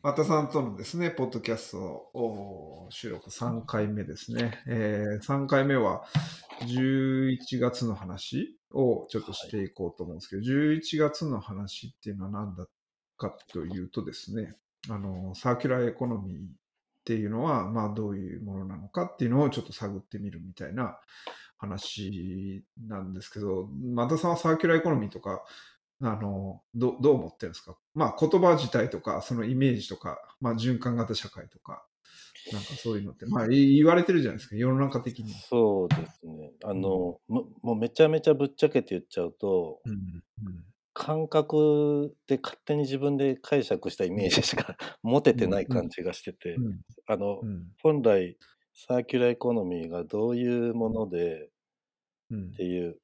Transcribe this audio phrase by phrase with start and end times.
[0.00, 4.62] またさんとのですね、ポッドキャストを収録3回目ですね。
[4.68, 6.04] えー、3回目は
[6.62, 12.66] 11月の話をちょっとしていこうと思うんですけど、11月の話っていうのは何だ
[13.16, 14.54] かというとですね、
[14.88, 16.40] あの、サーキュラーエコノミーっ
[17.04, 20.96] ていうのは、まあどういうものなのかっていうのをちょっと探ってみるみたいな
[21.56, 25.42] 話なんですけど、またさんはサーキュラーエコノミーとか
[26.00, 27.76] あの、どどう思ってるんですか？
[27.94, 31.84] まあ言葉自体とか、そのイメージとか、まあ循環型社会とか、
[32.52, 35.32] なんかそういうのって、まあ言われてるじゃないですか、世の中的に。
[35.32, 36.52] そうですね。
[36.64, 39.94] あの、ももうめちゃめちゃぶっちゃけて言っちゃうと、うんう
[40.50, 40.64] ん
[40.94, 46.80] 感覚で勝手に自分で解釈したイメージしか 持ててない感じがしてて、うん。
[47.06, 47.72] あのう、ん。
[47.82, 48.36] 本来
[48.74, 51.50] サーキュラーエコノミーがどういうもので
[52.30, 52.52] うん。
[52.52, 52.98] っていう、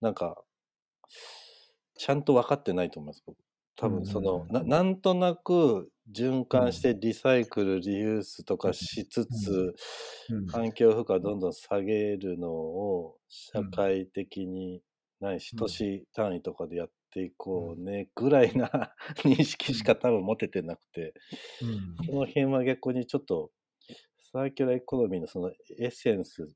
[0.00, 0.44] なんか、
[1.96, 3.36] ちゃんと分かってないと思います、僕。
[3.76, 9.74] 多分その、うんななんとなく循環してリサイクル、リユースとかしつつ、
[10.30, 10.46] うん。
[10.46, 14.82] 環境負荷をどんどん下げるのを社会的に
[15.20, 15.58] ないし、うん。
[15.58, 18.92] 都市単位とかでやっていこうねぐらいな
[19.24, 21.14] 認識しか多分持ててなくて、
[21.62, 22.06] うん。
[22.06, 23.50] その辺は逆にちょっと
[24.32, 26.48] サーキュラーエコノミーのそのエッセンス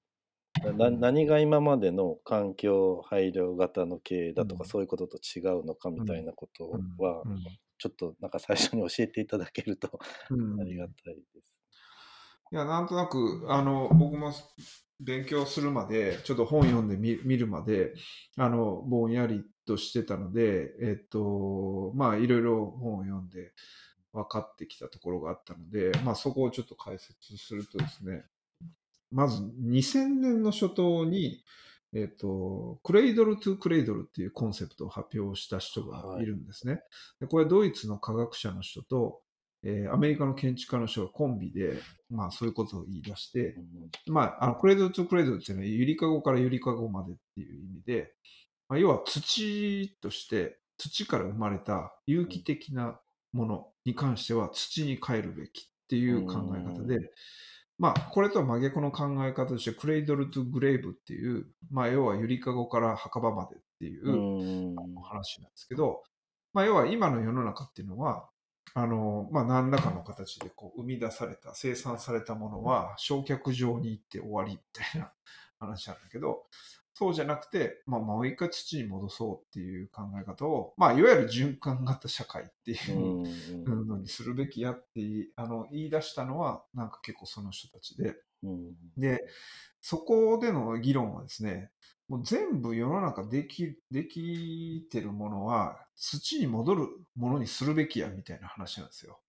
[0.77, 4.69] な何が今までの環境配慮型の経営だとか、うん。
[4.69, 7.42] そういうことと違うのかみたいなことは、うん。
[7.78, 9.98] ちょっとなんか最初に 教えていただけると
[10.31, 10.61] うん。
[10.61, 11.55] ありがたいです。
[12.50, 14.33] いや、なんとなく、あの、僕も
[15.00, 17.95] 勉強するまで、ちょっと本読んでみ見るまで、
[18.37, 23.53] あの、ぼんやりとしてたので、えっと、まあ、いろいろ本を読んで
[24.12, 28.25] 分かってきたところがあったので、まあ、そこをちょっと解説するとですね、
[29.11, 31.42] まず2000年の初頭に、
[31.95, 36.27] えっと、クレイドル・トゥ・クレイドルっていうコンセプトを発表した人がい。
[36.27, 36.81] るんですね。
[37.20, 39.20] でこれはドイツの科学者の人と、
[39.62, 43.56] えーアメリカの建築家の人がコンビで、まあそういうことを言い出して、
[44.06, 48.12] まあ、あのクレードル・トゥ・クレードルっていうのはゆりかごからゆりかごまでっていう意味で、
[48.69, 53.00] まあ、要は土として土から生まれた有機的な
[53.32, 56.99] ものに関しては土に帰るべきっていう考え方で、
[57.78, 64.77] まあこれとは真逆の考え方としてクレイドル・トゥ・グレイブっていう、まあ要はゆりかごから墓場までっていう、うん。
[65.03, 66.03] 話なんですけど、
[66.53, 68.28] まあ、要は今の世の中っていうのは、
[68.75, 75.12] あの、まあ、何らかの形でこう生み出された、生産されたものは焼却場に行って終わりみたいな
[75.59, 76.44] 話なんだけど、
[76.98, 83.25] そうじゃなくて、まあ、もう一回土に戻そうっていう考え方を、まあ、いわゆる循環型社会っていう
[83.66, 88.75] うんのにするべきやって言いあの言い出したのは、なんか結構その人たちで、うん。
[88.97, 89.25] で、
[89.81, 91.70] そこでの議論はですね、
[92.08, 99.20] もう全部世の中できできてるものは土に戻るものにするべきやみたいな話なんですよ。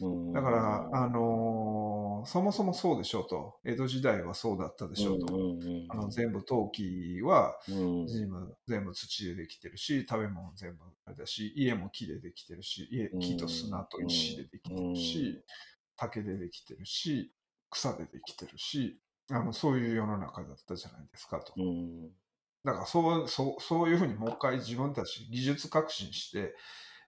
[0.00, 5.26] うんだから、あのーそもそもそうでしょうと、江戸時代はそうだったでしょうと、
[5.88, 8.06] あの全部陶器はうん。
[8.06, 13.20] 全部全部土でできてるし、食べ物全部あれだし、家も木でできてるし、家うん。
[13.20, 15.44] 木と砂と石でできてるし、
[15.96, 17.32] 竹でできてるし、
[17.70, 18.98] 草でできてるし、
[19.30, 21.52] あのそういう世の中だったじゃないですかと。
[21.56, 22.10] うん。
[22.64, 26.54] だからそうそうそういうふうにもう一回自分たち技術革新して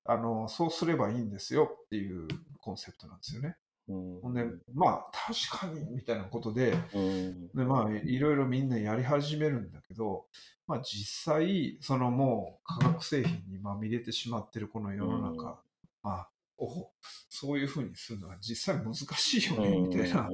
[0.08, 2.26] あのそうすればいいんですよっていう
[2.62, 3.56] コンセプトなんですよね。
[3.86, 3.92] う
[4.30, 4.34] ん。
[4.34, 7.48] でまあ確かにみたいなことでうん。
[7.48, 10.24] でまあいろいろみんなやり始めるんだけど、
[10.66, 15.56] まあ、実際そのもう化学製品にまみれてしまってるこの世の中、うん。
[16.02, 16.90] まあお
[17.28, 20.28] そういうふうにするのは実際難しいよねみたいな、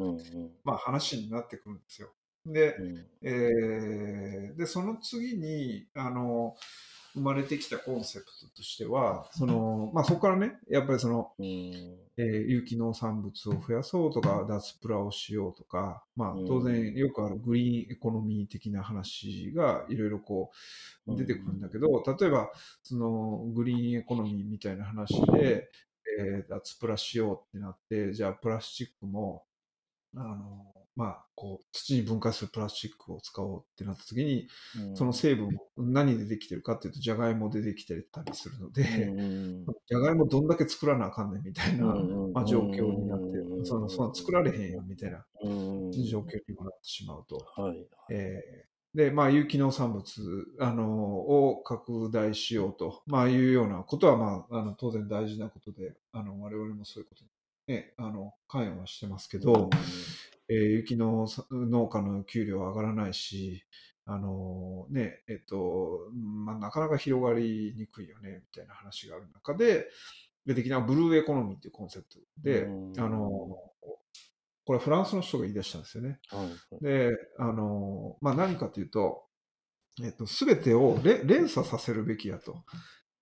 [0.64, 2.12] まあ、話になってくるんですよ。
[2.46, 3.06] で、うん。
[3.22, 6.54] えーでその次にあの
[7.14, 12.04] 生まれてきたコンセプトとしてはその、まあ、そこからねやっぱりその、うん。
[12.16, 20.50] えー有機農産物を増やそうとか脱プラをしようとか、まあうん、当然よくあるグリーンエコノミー的な話がいろいろこ
[21.06, 22.50] うんう出てくるんだけど、例えば
[22.82, 25.68] そのグリーンエコノミーみたいな話で、
[26.20, 29.42] えー脱プラしようってなってじゃあプラスチックも
[30.14, 34.48] あのまあ、こう土に分解するプラスチックを使おうってなった時に、
[34.88, 34.96] うん。
[34.96, 47.44] その成分何でできてるかっていうとじゃがいもでできてたりするので、うんじゃがいもどんだけ作らなあかんねんみたいな、うんまあ、状況になってうんそのその作られへんよみたいなうん状況にもなってしまうと。
[47.60, 50.04] はいえーで、まあ、有機農産物
[50.60, 59.68] あのを拡大しようと、まあ、いうようなことは、まあ、あの当然大事なことで、あの我々もそういうことに、ね、あの関与はしてますけど、
[60.48, 63.64] えー有機農農家の給料は上がらないし、
[64.06, 69.88] あのね、えっと、まあ、なかなか広がりにくいよね、みたいな話がある中で、
[70.44, 73.18] 出てきたブルーエコノミーっていうコンセプトで、うんあの、
[74.66, 76.18] これフランスの人が言い出したんですよね。
[76.28, 76.84] はいはい。
[76.84, 79.24] で、あの、まあ、何かというと、
[80.02, 82.64] えっと、すべてをれ連鎖させるべきやと。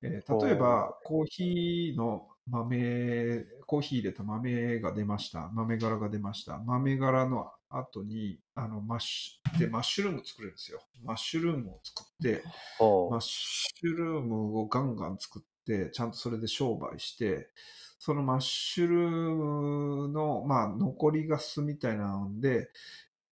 [0.03, 5.49] えー例えば、コーヒーの豆、コーヒー入れた豆が出ました。
[5.53, 6.59] 豆柄が出ました。
[6.59, 10.81] 豆柄の後に、あの、マッシュ、で、マッシュルーム作れるんですよ。
[11.05, 12.43] マッシュルームを作って、
[12.79, 17.49] マッはシュルームをガンガン作って、ちゃんとそれで商売して、
[17.99, 22.69] そのマッシュルームの、まあ、残りガスみたいなので、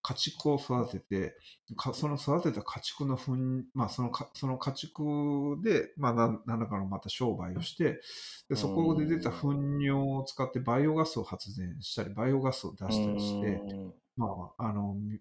[0.01, 1.35] 家畜を育てて、
[1.75, 8.01] かその育てた家畜の糞、まあ、そのかその家畜で、まあ、なん何らかのまた商売をして、
[8.49, 9.53] でそこで出た糞
[9.83, 12.91] 尿を使ってバイオガスを発電したり、バイオガスを出あ。
[12.91, 15.19] したりして、うんまあ、あの、み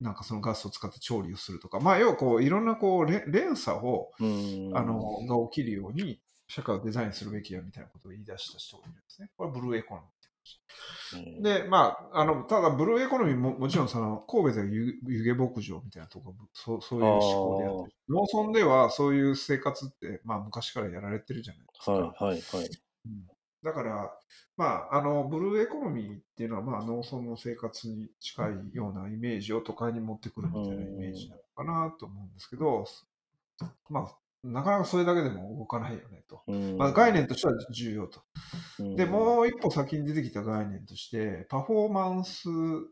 [0.00, 4.70] なんかそのガスを使って調理をするとか、まあ、要はこう、いろんなこう、れ連鎖を、うん。
[4.76, 9.30] あの、が起きるように、社会をデザインするべきやみたいなことを言い出した人がいるんですね。
[9.36, 10.06] これはブルーエコノミ
[11.42, 17.96] で、まあ、あの、ただ、ブルーエコノミーも、もちろん、その、神戸では湯湯気牧場みたいなとこそう、そういう思考でやってる。
[18.08, 21.92] 農村では、そういう生活って、まあ、昔からやられてるじゃないですか。
[21.92, 22.68] はいはいはい。
[23.06, 24.12] うんだから、
[24.58, 32.84] まあ、あの、ブルーエコノミーっていうのは、まあ、農村の生活に近いようなイメージを都会に持ってくるみたいなイメージなのかなと思うんですけど、
[33.88, 36.42] まあ、なかなかそれだけでも動かないよねと。
[36.46, 38.22] うんまあ、概念としては重要と。
[38.78, 42.48] うんで、もう一歩先に出てきた概念として、パフォーマンス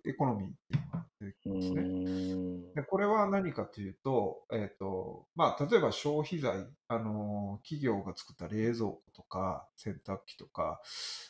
[0.07, 1.83] エコノミーっていうのが出てきうますね。
[1.83, 10.81] んでこれは何かというと、えっ、と、まあ、例えば消費財、あの、企業が作った冷蔵庫とか、洗濯機とか、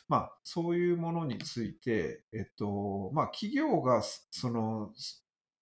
[0.07, 4.91] まあ、そういうものについて、えっ、と、まあ、企業が、その、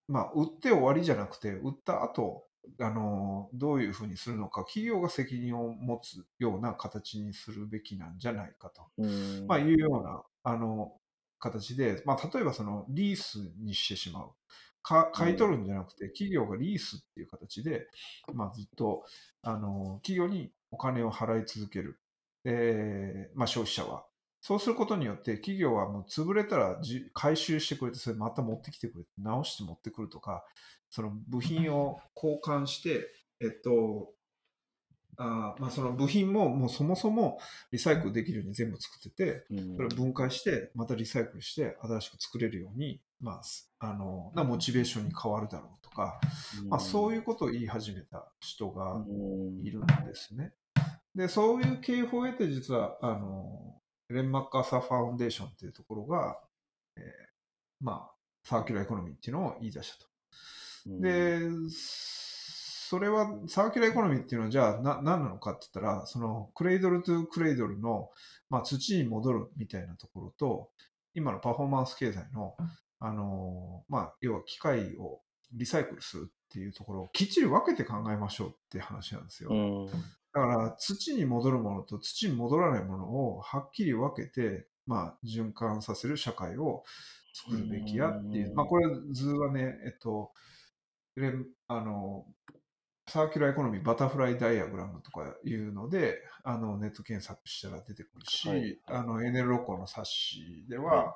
[0.07, 2.43] まあ、売って終わりじゃなくて、売った後、
[2.79, 8.83] あの、どういうふうにするのか、企業が責任を持つような形にするべきなんじゃないかと。
[8.97, 10.93] うんまあ、いうような、あの、
[11.39, 14.31] 形で、まあ、例えばそのリースにしてしまう。
[14.83, 17.87] か買い取るんじゃなくて、企業がリースっていう形で、
[18.33, 19.03] まあ、ずっと、
[19.43, 21.99] あの、企業にお金を払い続ける。
[22.43, 24.05] えーまあ、消費者は。
[24.43, 30.43] そうすることによって、企業はもう潰れたらじ回収してくれて、それまた持ってきてくれて、直して持ってくるとか、
[30.91, 33.07] その部品を交換して、
[33.39, 34.13] えっと、
[35.17, 37.39] あーまあ、その部品ももうそもそも
[37.71, 46.19] リサイクルできるように全部作ってて、うんそれを分解して、またリサイクルして、新しく作れるように、まあ、すあの、なモチベーションに変わるだろうとか、
[46.69, 50.53] まあ、そういうことを言い始めた人がうんいるんですね。
[51.15, 53.75] で、そういう経緯を得て、実は、あの、
[54.09, 56.39] レン・マッカーサー・ファウンデーションっていうところが、
[56.97, 57.03] えー
[57.79, 58.11] まあ、
[58.43, 60.11] サーキュラーエコノミーっていうのを言い出したと。
[60.87, 61.01] うん。
[61.01, 61.39] で、
[61.71, 68.09] それは、サーキュラーエコノミーっていうのは、じゃあ、な、何なのかって言ったら、その、 Cradle to Cradle の、
[68.49, 70.69] まあ、土に戻るみたいなところと、
[71.13, 72.55] 今のパフォーマンス経済の、
[72.99, 75.21] あの、まあ、要は機械を
[75.53, 79.49] リサイクルするっていうところをきっちり分けて考えましょうっていう話なんですよ。
[79.51, 79.85] うん。
[79.87, 79.93] だ
[80.33, 86.83] から、土に戻るものと土に戻らないものをはっきり分けて、まあ、循環させる社会を
[87.33, 88.49] 作るべきやっていう。
[88.49, 88.55] う、ん。
[88.55, 90.31] まあ、これ図はね、えっと、
[91.15, 92.25] レンあの、
[93.07, 101.15] サーキュラーエコノミーバタフライダイアグラムとかいうので、あの、ネット検索したら出てくるし、はいあの、エネルロコの冊子ではいは、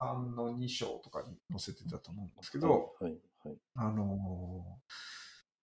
[0.00, 3.12] 3の2章とかに載せてたと思うんですけど、はい
[3.44, 3.56] はい。
[3.76, 4.78] あの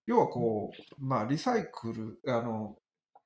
[0.06, 2.76] 要はこう、まあ、リサイクル、あの、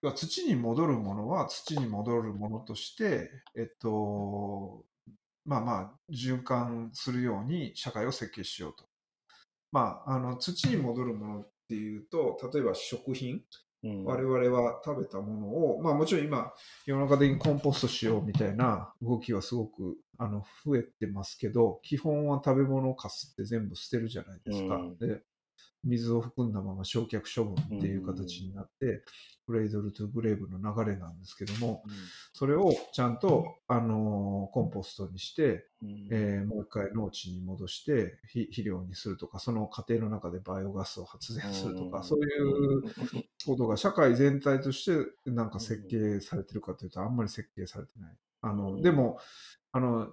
[0.03, 4.83] 要は土に戻るものは土に戻るものとして、えっと、
[5.45, 8.90] まあまあ、循環するように社会を設計しようと。
[9.73, 13.35] まあ、あの、土に戻るものっていうと、例えば食品、
[13.83, 16.53] うん我々は食べたものを、まあもちろん今、
[16.85, 24.77] 世の中的にコンポストしようみたいな動きはすごくあの増えてますけど、基本は食べ物かすって全部捨てるじゃないですか。
[24.77, 25.23] うんで
[25.85, 29.03] 水を含んだまま焼却処分っていう形になって、
[29.47, 31.83] クレイドルトゥグレーブの流れなんですけども、
[32.33, 35.67] それをちゃんと、あのコンポストにして、
[36.47, 42.05] もう一回農地に戻して肥肥料にするとか、その過程の中でバイオガスを発電するとか、うん。
[42.05, 42.83] そういう
[43.47, 44.93] ことが社会全体として
[45.31, 48.83] なんか設計されてるかというと、あんまり設計されてない。
[48.83, 49.19] でも、
[49.73, 50.13] あの、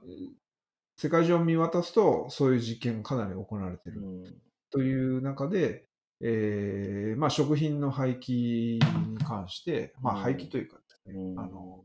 [0.95, 4.01] 世界中を見渡すと、そういう実験がかなり行われている。
[4.01, 5.87] うんという中で、
[6.21, 11.83] えーまあ、食品の廃棄に関して、まあ、うん廃棄というかね、うんあの、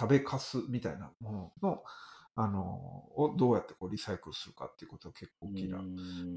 [0.00, 1.82] 食べかすみたいなものの、
[2.36, 2.62] あの、
[3.16, 5.78] をどうやってこうリサイクルするかっていうことが結構大きな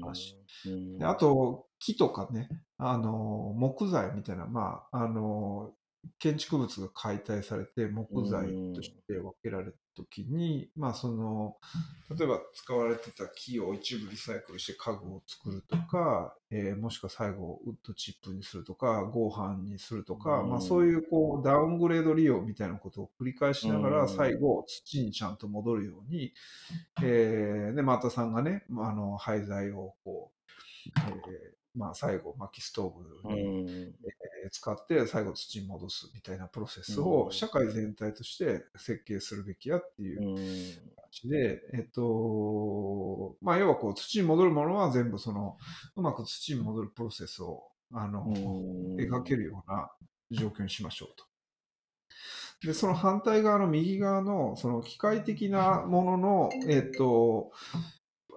[0.00, 0.36] 話。
[0.66, 0.98] うん。
[0.98, 5.72] であと、木とかね、あの、木材みたいな、まあ、あの、
[6.18, 11.56] 建築物が解体されて木材として分けられた時に、まあその
[12.16, 26.32] 例えば使われてた木を一部リサイクルして家具を作るとか、えー、もしくは最後ウッドチップにするとか合板にするとか、まあ、そういうこうダウングレード利用みたいなことを繰り返しながら最後土にちゃんと戻るように、
[27.02, 30.90] えー、で又さんがねあの廃材をこう、
[31.30, 45.56] えーまあ、最後薪ストーブに、えー、使って最後土に戻すみたいなプロセスを社会全体として設計するべきやっていう感じで、えっとまあ、要はこう土に戻るものは全部その
[45.94, 48.26] うまく土に戻るプロセスをあの
[48.98, 49.90] 描けるような
[50.30, 51.28] 状況にしましょうと。
[52.60, 57.52] で、その反対側の右側の、その機械的なものの、えっ、と、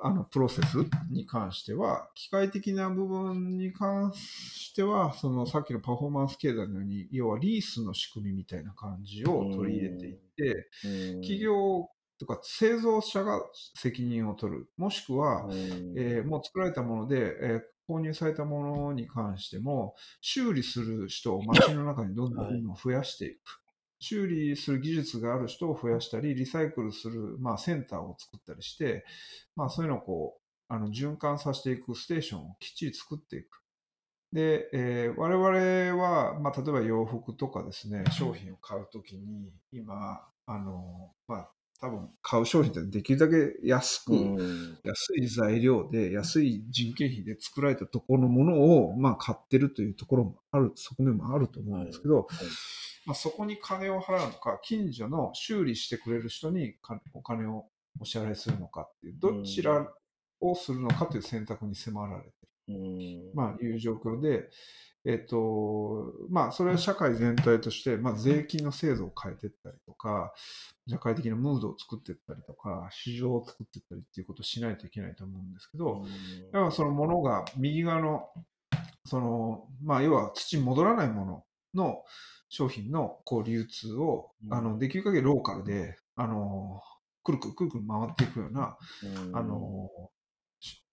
[0.03, 0.77] あのプロセス
[1.11, 10.69] に関しては、機械的な部分に関しては、そのさっきのパフォーマンス経済のように、要はリースの仕組みみたいな感じを取り入れていって、
[11.21, 13.41] 企業とか製造者が
[13.75, 15.47] 責任を取る、もしくは、
[15.95, 23.60] えー、もう作られたもので、えー、購入されたものに関しても、修理する人を街の中にどんどん増やしていく。
[24.01, 29.05] 修理する技術がある人を増やしたり、リサイクルする、まあ、センターを作ったりして、
[29.55, 30.41] まあ、そういうのをこう、
[30.73, 33.61] あの循環させていくステーションをきっちり作っていく。
[34.33, 44.13] で、えー、我々は、まあ、例えば洋服とかですね、商品を買うときに、今、あの、まあ、多分買う商品ってできるだけ安く、
[44.83, 52.35] 安い材料で、安い人件費で作られたところのものを、まあ、買ってるというところもある、側面もあると思うんですけど、はい。
[52.35, 52.47] はい
[53.05, 56.75] まあ、そこに金を払うのか、近所の修理してくれる人に
[57.13, 57.65] お金を
[57.99, 59.87] お支払いするのかっていう、どちら
[60.39, 62.29] をするのかという選択に迫られて
[62.67, 64.49] る、まあ、いう状況で、
[65.03, 70.31] えっと、まあ、それは社会全体として、まあ、税金の制度を変えていったりとか、
[70.87, 76.05] 社会的なムードを作っていったりとか、市場を作っていったりっていうことをしないといけないと思うんですけど、
[76.51, 78.29] だからそのものが右側の、
[79.05, 82.03] その、まあ、要は土に戻らないものの
[82.49, 86.81] 商品のこう流通を、うん、あのできる限りローカルで、あの
[87.23, 88.77] くるくるくるくる回っていくような、
[89.27, 89.89] うん、あの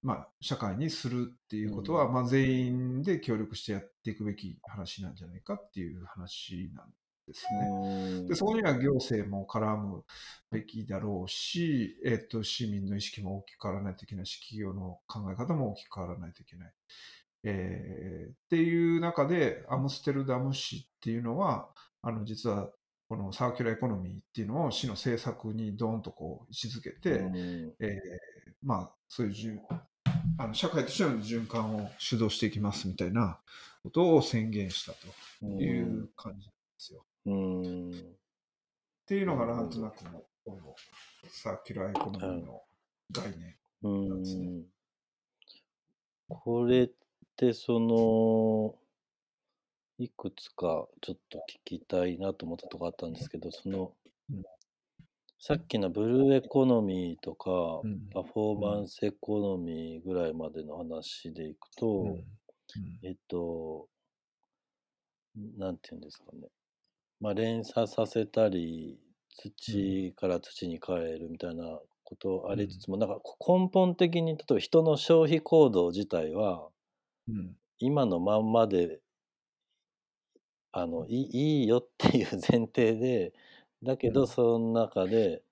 [0.00, 6.86] まあ、社会にするっていうことは、うん、まあ、全員で協力してやっていくべき話なんじゃないかっていう話なん
[7.26, 7.46] です
[8.22, 8.28] ね。
[8.28, 10.04] でそこには行政も絡む
[10.50, 16.72] べきだろうし、えっと、市民の意識も大きく変わらないといけないし、企業の考え方も大きく変わらないといけない。
[17.44, 21.68] えー、っていう中で、アムステルダム市っていうのは、
[22.02, 22.70] あの実は
[23.08, 27.36] このサーキュラーエコノミーっていうのを市の政策にドーンとこう位置づけて、うん、
[27.80, 27.98] えー、
[28.62, 29.62] まあ、そういう
[30.36, 33.38] あの社会としての循環を主導していきますみたいな
[33.82, 34.92] ことを宣言した
[35.40, 37.04] という感じなんですよ。
[37.26, 37.94] うん、っ
[39.06, 40.74] ていうのがなんとなくのこの
[41.30, 42.62] サーキュラーエコノミーの
[43.10, 44.62] 概念なんですね。
[46.28, 46.90] これ
[47.38, 48.74] で、その、
[49.98, 53.92] いくつかちょっと聞きたいなと思ったとこあったんですけど、その、
[55.38, 57.80] さっきのブルーエコノミーとか、
[58.12, 62.18] パフォーマンスエコノミーぐらいまでの話でいくと、
[63.04, 63.88] えっと、
[65.56, 66.48] なんていうんですかね。
[67.20, 76.68] まあ、連鎖させたり、土から土に変えるみたいなことありつつも、なんか根本的に例えば人の消費行動自体は
[77.28, 79.00] うん、今のまんまで
[80.72, 83.32] あのいいいよっていう前提で
[83.82, 85.42] だけどその中で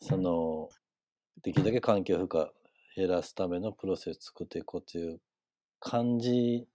[0.00, 0.68] その
[1.42, 2.46] できるだけ環境負荷
[2.96, 5.20] 減らすためのプロセス作っていこうっていう
[5.80, 6.66] 感じ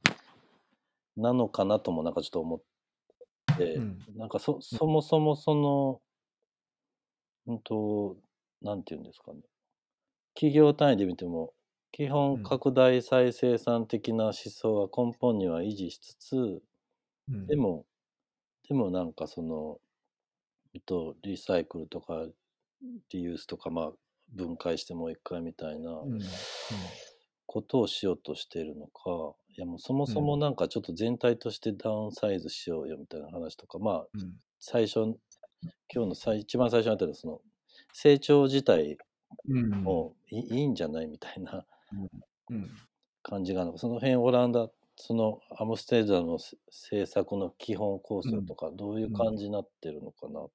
[1.17, 6.01] なのかなともなんかちょっと思って、うん、なんかそそもそもその
[7.47, 8.17] うんと
[8.61, 9.39] なんて言うんですかね。
[10.35, 11.53] 企業単位で見ても
[11.91, 16.61] 基本拡大再生産的な思想は根本には維持しつつ、
[17.29, 17.85] うん、でも
[18.67, 19.79] でもなんかその、
[20.75, 22.27] えっと、リサイクルとか
[23.11, 23.91] リユースとかまあ
[24.35, 25.91] 分解してもう一回みたいな
[27.47, 34.07] ことをしようとしてるのかいやもうそもそもなんかちょっと全体としてダウンサイズしようよみたいな話とかまあ
[34.59, 34.99] 最初
[35.93, 37.41] 今日の最一番最初にあったのはその
[37.91, 38.97] 成長自体
[39.47, 41.65] もいいいんじゃないみたいな
[43.23, 43.73] 感じがあるの。
[43.73, 44.69] か、その辺オランダ
[45.01, 50.51] そのアムステルダムの政策の基本構想とかどういう感じになってるのかなと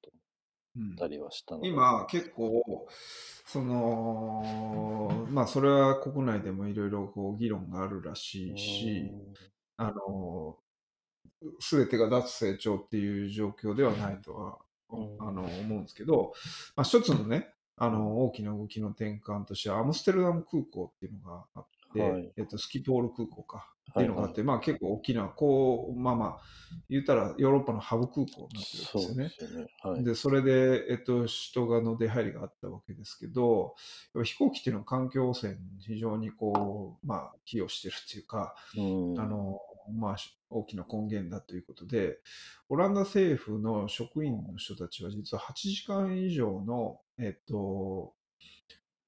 [0.75, 2.87] 思ったりはしたの、うん、今結構
[3.47, 9.11] そのまあそれは国内でもいろいろ議論があるらしいし、
[9.77, 10.57] あの
[11.59, 14.59] 全てが脱成長っていう状況ではないとは、
[14.91, 15.17] うん。
[15.19, 16.33] あの思うんですけど、
[16.75, 26.37] まあ、一つのねあの大きな動きの転換としてはアムステルダム空港っていうのがあって、はいえっと、スキポール空港かってはいいうのがあって、まあ、結構大きなこうまあまあ
[26.89, 29.47] 言ったらヨーロッパのハブ空港になってるんですよねで。
[29.47, 29.67] すよね。
[29.81, 30.03] はい。
[30.03, 33.75] で、それで、えっと、人がの出入りがあったわけですけど、
[34.23, 38.81] 飛行機っていうのは環境汚染に非常にこう、まあ、寄与してるっていうか、う
[39.15, 39.59] んあの、
[39.97, 40.15] まあ、
[40.49, 42.19] 大きな根源だということで、
[42.69, 48.13] オランダ政府の職員の人たちは実は8時間以上の、えっと、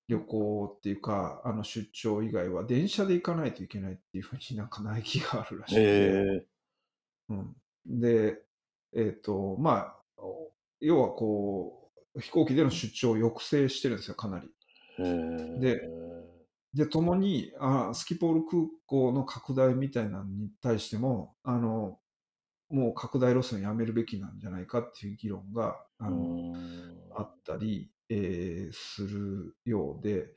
[0.08, 6.46] 旅行っていうか、あの出張以外は電車で行かないといけないっていうふうになんか内規があるらしくて、え
[7.30, 8.42] うん、で、
[8.96, 14.50] えっ、と、まあ、お要はこう、飛行機での出張を抑制してるんですよ、かなり。
[15.60, 15.82] で
[16.74, 22.00] で、ともにあ、スキポール空港の拡大みたいなのに対しても、あの、
[22.70, 26.54] もう拡大路線やめるべきなんじゃないかっていう議論が、あうの、ん。
[27.16, 30.28] あったり、えーするようで、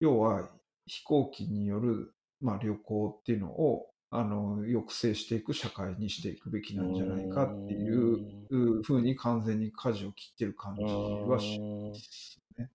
[0.00, 0.48] 要は
[0.86, 12.70] 飛行機による、まあ、旅行っていうのをあの抑制していく社会にしていくべきなんじゃないかっていうふうに完全に舵を切ってる感じはしますね。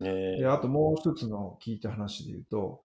[0.00, 0.36] え。
[0.40, 2.84] であともう一つの聞いた話で言うと、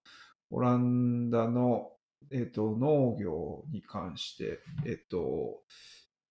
[0.50, 1.92] オランダの、
[2.32, 5.62] えっと農業に関して、えっと、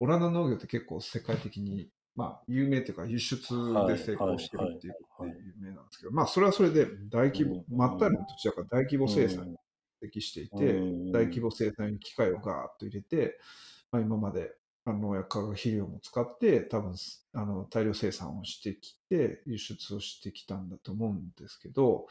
[0.02, 3.40] オランダ農業って結構世界的に、まあ、有名というか輸出
[3.88, 7.78] で成功してるっていうことで有名なんですけど、まあそれはそれで大規模、うん。
[7.78, 9.58] 真っ平らの土地だから大規模生産に
[10.02, 11.12] 適していて、うん。
[11.14, 13.40] 大規模生産に機械をガーッと入れて、
[13.90, 14.52] まあ、今まで
[14.86, 16.94] 農薬化学肥料も使って多分
[17.34, 22.08] あの大量生産をしてきて輸出をしてきたんだと思うんですけど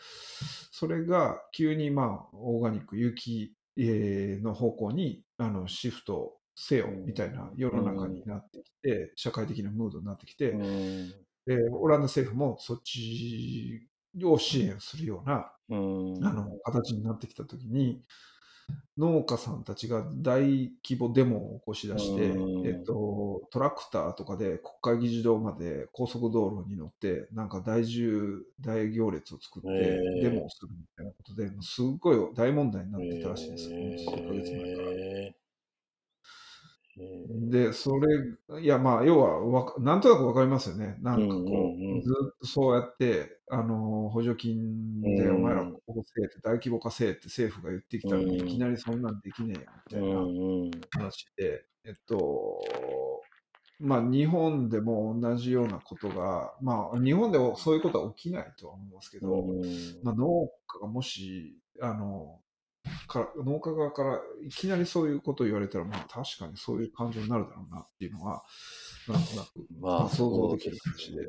[0.70, 11.10] それが急にまあオーガニック有機えーの方向にあのシフトせよみたいな世の中になってきて社会的なムードになってきてうん。
[11.46, 13.88] でオランダ政府もそっち
[14.22, 15.74] を支援するようなう
[16.18, 16.24] ん。
[16.24, 18.02] あの形になってきたときに、
[18.96, 22.66] 農家さんたちが大規模デモを起こし出して、うん。
[22.66, 29.68] えっと、トラクターとかで国会議事堂まで高速道路に乗って、なんか大重大行列を作って
[30.22, 34.88] デモをするみたいなことで、もうすっごい大問題になってたらしいですよ、え数ヶ月前から。
[37.00, 40.96] えーで、それ、いや、まあ、要はわか、なんとなくわかりますよね。
[41.00, 52.60] なんかこう、うんうんうんずっとそうやって、あの、補助金で、うんお前らここせえって、大規模化せえって政府が言ってきたのに、うんいきなりそんなんできねえよ、みたういな話で、えっと、
[53.80, 59.62] まあ、日本でも同じようなことが、まあ、日本でもそういうことは起きないとは思いますけど、うん
[60.02, 62.40] まあ、農家がもし、あの、
[63.06, 68.42] から農家側からいきなりそういうことを言われたら、まあ確かにそういう感情になるだろうなっていうのは、
[69.08, 71.26] なんとなく、まあ、想像できる話で。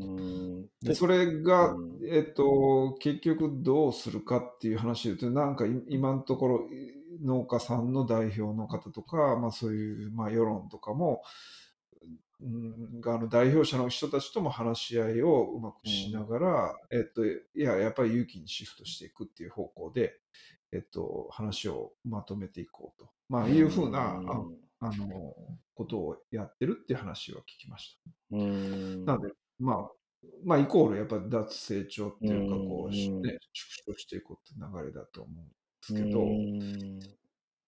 [0.00, 0.66] うん。
[0.82, 6.60] でそれが、うんえっと、結局どうするかっていう話で言うと、なんかい今のところ
[7.22, 11.22] 農家さんの代表の方とか、まあそういう、まあ世論とかも、
[12.42, 20.14] うん、あの代表者の人たちとも話し合いをうまくしながら、えっと、いや、やっぱり勇気にシフトしていくっていう方向で、
[20.72, 24.22] えっと、話をまとめていこうと、まあ、いうふうな、
[24.80, 25.34] ああの、
[25.74, 27.98] ことをやってるっていう話は聞きまし
[28.30, 28.36] た。
[28.36, 29.04] うん。
[29.04, 29.90] なので、まあ、
[30.44, 37.10] まあ、イコールやっぱり脱成長っていうか、こう、うんね、縮小していこうって流れだと思うんですけど、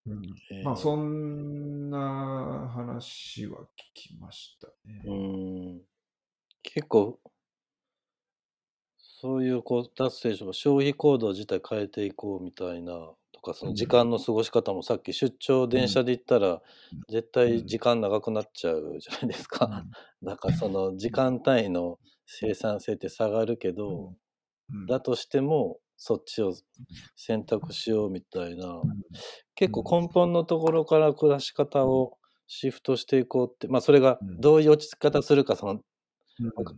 [0.07, 0.13] うん。
[0.13, 0.65] うんえー。
[0.65, 5.03] まあ、そんな話は聞きましたね。
[5.05, 5.83] うん。
[6.63, 7.21] 結構、
[8.99, 12.93] そういうこう脱成長消費行動自体変えていこうみたいな
[13.31, 16.61] とかその時間の過ごし方もさっき出張電車で行ったら
[17.09, 19.87] 絶対時間長くなっちゃうじゃないですか。
[20.25, 24.15] だからその時間単位の生産性って下がるけど、
[24.73, 24.87] うん。
[24.87, 26.53] だとしてもそっちを
[27.15, 28.83] 選択しようみたいな。
[29.55, 33.69] 結構根本のところから暮らし方をシフトしていこうって。
[33.69, 35.81] まあそれがどういう落ち着き方するかそのうん。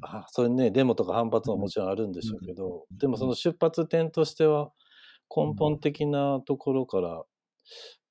[0.02, 2.98] あそういうねデモとか反発ももちろんあるんでしょうけど、うん。
[2.98, 4.72] でもその出発点としては
[5.34, 7.22] 根本的なところから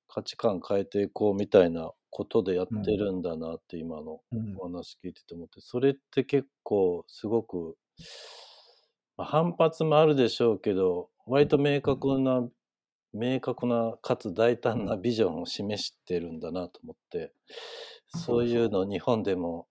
[0.07, 4.55] 価値観変えていこうみたいなことでやってるんだなって今のうん。
[4.57, 5.61] お話聞いてて思って。
[5.61, 7.77] それって結構すごく、
[9.17, 12.47] まあ、反発もあるでしょうけど割と明確な
[13.13, 17.31] 明確なかつ大胆なビジョンを示してるんだなと思って
[18.07, 19.67] そういうの日本でも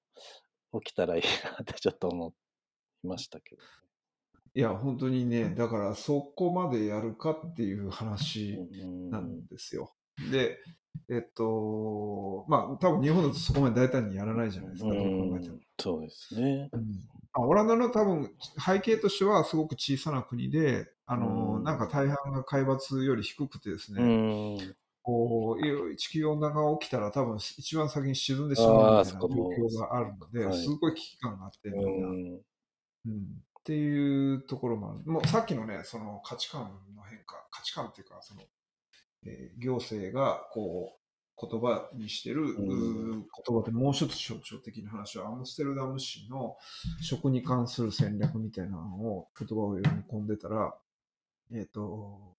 [0.80, 2.34] 起きたらいいなってちょっと思
[3.04, 3.62] いましたけど。
[4.54, 9.94] いや、本当にね、だからそこまでやるかっていう話うんなんですよ。
[10.30, 10.58] で、
[11.10, 15.58] えっと、まあ、多分日本だとそこまで大胆にやらないじゃないですか、どう考えても。
[15.78, 16.68] そうですね。
[16.72, 18.30] うんまあ、オランダの多分
[18.64, 24.76] 背景としてはすごく小さな国で、あの、うんなんか大半が海抜より低くてですうね、ん。
[25.02, 32.08] こう、地球温暖化が起きたら多分一番先に沈んでしまうみたいな状況があるので、はいすごい危機感があって、みんな。
[32.08, 32.40] うん。
[33.06, 35.08] うんっていうところもある。
[35.08, 38.42] もうさっきのね、その価値観の変化、価値観っていうか、その、
[39.24, 41.01] えー行政がこう、
[41.40, 46.56] 言葉にしてる、んうー言葉でもう一つ象徴的な話は、アムステルダム市の
[47.00, 50.74] 食に関する戦略みたいなのを言葉を読み込んでたら、
[51.52, 52.36] えっ、と、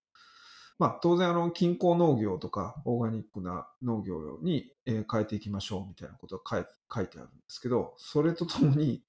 [0.79, 9.03] まあ、当然あの近郊農業とかオーガニックな農業に、えー変えていきましょうみたいなことが書い書いてあるんですけど、それとともに、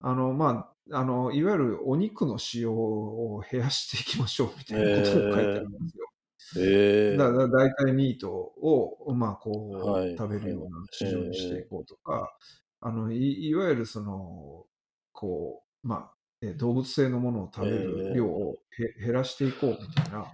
[0.00, 6.08] あの、まあ、あの、いわゆるお肉の使用を減らしていきましょうみたいなことも書いてあるんですよ。
[6.58, 12.36] ええだから大体ミートを、まあ、こう、はい食べるような市場にしていこうとか、
[12.80, 14.64] あのい、いわゆるその、
[15.12, 18.56] こう、まあ、え動物性のものを食べる量を
[19.00, 20.26] へ減らしていこうみたいな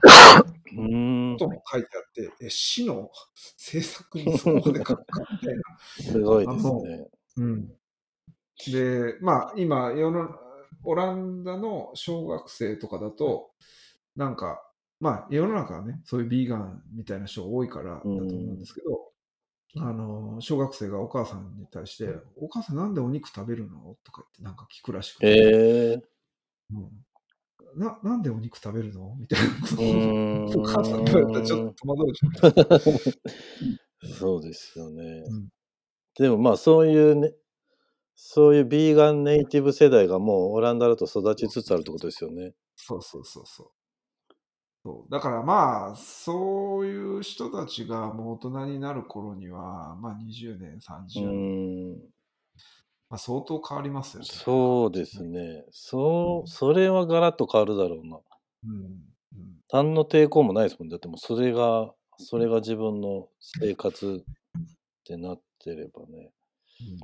[0.77, 1.46] うんこ。
[1.46, 3.11] とも書いてあって、え市の
[3.57, 5.62] 政策にそこまで書くかみたいな。
[6.12, 7.09] すごいですね。
[7.37, 7.68] うん、
[8.72, 10.29] で、まあ、今世の、
[10.85, 13.51] オランダの小学生とかだと、
[14.16, 14.61] なんか、
[15.02, 23.96] まあ、世の中はね、そういうビーガンみたいな人多いからだと思うんですけど、あの、小学生がお母さんに対して、お母さんなんでお肉食べるの？
[24.04, 26.02] とか言ってなんか聞くらしくて、ええ。
[26.70, 26.88] うん
[27.74, 29.16] ななんでお肉食べるの？
[29.18, 30.44] みたいなことをうーん。
[30.60, 33.18] お母さんに言われたらちょっと戸惑うじゃないですか。
[34.20, 35.02] そうですよね。
[35.26, 35.48] うん。
[36.14, 37.34] でもまあそういうね、
[38.14, 42.54] そういうビーガンネイティブ世代がもうオランダだと育ちつつあるってことですよね。
[42.76, 43.81] そうそうそうそう。
[44.84, 52.12] そうだからまあ、そういう人たちがもう大人になる頃には、まあ20年、う30年、ーん。
[53.08, 54.28] まあ、相当変わりますよね。
[54.28, 55.64] そうですね。
[55.70, 58.18] そう、それはガラッと変わるだろうな。
[58.64, 58.76] うん。
[58.76, 59.02] うん
[59.72, 60.88] 何の抵抗もないですもん。
[60.90, 64.32] だってもうそれが、それが自分の生活っ
[65.04, 66.30] てなってればね。
[66.80, 66.98] うん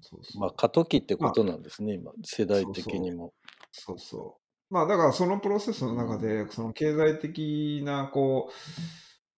[0.00, 3.32] そうそうまあ過渡期ってことなんですね、今、世代的にも。
[3.72, 4.45] そうそう。
[4.70, 8.52] まあだからそのプロセスの中で、その経済的なこう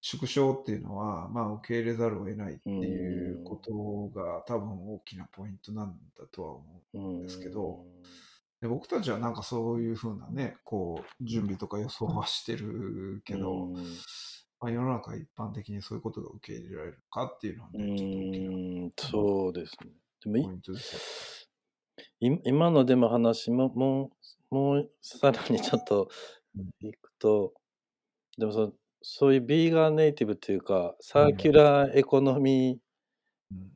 [0.00, 3.72] 縮小っていうのは、まあ受け入れざるを得ないっていうこと
[4.18, 6.62] が多分大きなポイントなんだとは思
[6.94, 6.98] う。
[6.98, 7.84] うんですけど
[8.60, 13.74] で僕たちはなんかそういうふうなね、こう準備とか予想はしてるけど、うん
[14.60, 19.90] まあ、世の中一般的にそういうことが受け入れられるかっていうのはうね、ちょっと大きなそうですね。
[20.24, 21.48] でもいポイントです
[22.20, 24.10] い今のでも話ももう
[24.50, 26.08] もうさらにちょっと
[26.80, 27.54] いくと、
[28.38, 32.80] でもそそういうビーガンネイティブっていうかサーキュラーエコノミーよ。
[33.52, 33.72] うん。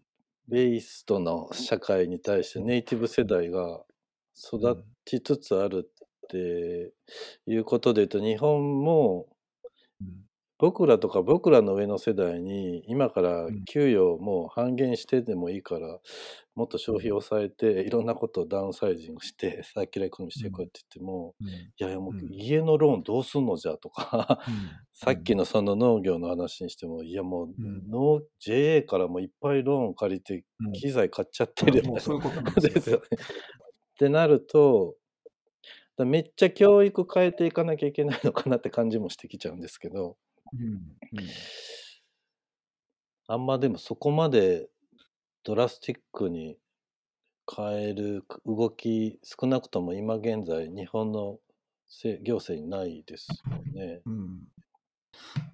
[0.49, 3.85] ベースとの社会に対してネイティブ世代が
[4.37, 6.93] 育ちつつあるって
[7.47, 9.29] いうことで言うと日本も
[10.01, 10.32] うん
[10.63, 13.65] 僕らとか僕らの上の世代に今からうん。
[13.65, 15.99] 給与も半減してでもいいから
[16.55, 21.49] もっと消費を抑えていろんなことをダウンサイジングしてサーキュラーエコノミーしていこうって言っても、うん。
[21.49, 22.33] いやいやもううん。
[22.33, 24.55] 家のローンどうすんのじゃとかうん。
[24.95, 27.91] さっきのその農業の話にしてもいやもううん。
[27.91, 30.73] 農 JA からもいっぱいローン借りてうん。
[30.75, 32.97] 機材買っちゃってるもうそういうことなんでですすよ。
[33.03, 33.07] よね。
[33.17, 34.95] ってなると
[35.97, 40.17] だめっちゃ教育変えていかなきゃいけないのかなって感じもしてきちゃうんですけど
[40.55, 40.79] うんうん
[43.29, 44.69] あんまでもそこまで
[45.45, 46.59] ドラスティックに
[47.51, 51.39] 変える動き少なくとも今現在日本の
[51.89, 54.03] せ行政にないですよね。
[54.05, 54.41] うん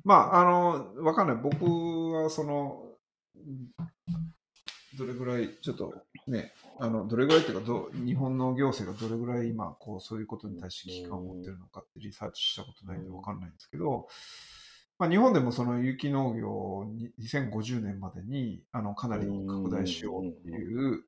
[0.04, 1.36] まあ、あの、わかんない。
[1.36, 1.64] 僕
[2.12, 2.84] は、その、
[3.36, 3.68] うん
[4.96, 5.94] どれぐらい、ちょっと
[6.26, 14.08] ね、あの、どれぐらいっていうか、どう日本の行政がどれぐらい今、こう、そういうことに対して危機感を持ってるのかってリサーチしたことないんでわかんないんですけど、
[14.98, 21.04] まあ、日本でもその有機農業をに2050年までにあのかなり拡大しようっていう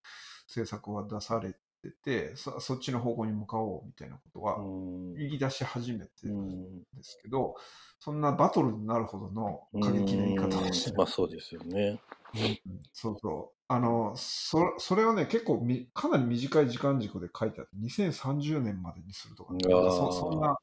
[0.47, 5.15] 政策は出されてて、そそっちの方向に向かおうみたいなことはうん。
[5.15, 7.57] 言い出し始めてるうんんですけど、
[7.99, 10.97] そんなバトルになるほどの過激な言い方をして。
[10.97, 12.01] まあそうですよね。
[12.35, 12.59] うん。
[12.93, 13.61] そうそう。
[13.69, 20.57] あの、そそれをね、結構みかなり短い時間軸で書いてあって、2030年までにするとか、ね、そそんな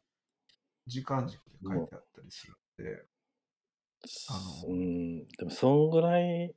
[0.87, 3.05] 時間軸で書いてあったりするんで、
[4.29, 6.53] あのうん、でもそんぐらい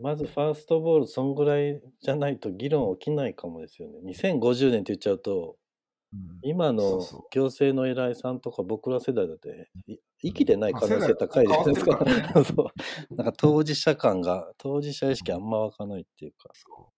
[0.00, 4.00] まずファーストボールそんぐらいじゃないと議論起きないかもですよね。
[4.12, 5.56] 2050年って言っちゃうと
[6.12, 11.98] うん今のそうそう行政の偉いさんとか僕ら世代だって、い生きてないまあ可能性高いじゃないですか。
[11.98, 12.62] 世代変わってる そ
[13.10, 13.14] う。
[13.14, 16.50] なんか当事者感が、当事者意識あんま湧かないっていうか。
[16.54, 16.97] そう